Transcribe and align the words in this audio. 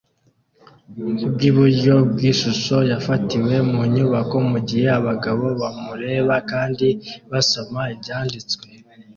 bwiburyo 1.33 1.95
bwishusho 2.11 2.77
yafatiwe 2.91 3.53
mu 3.71 3.81
nyubako 3.93 4.35
mugihe 4.49 4.87
abagabo 4.99 5.45
bamureba 5.61 6.35
kandi 6.51 6.87
basoma 7.31 7.81
ibyanditswe 7.95 8.65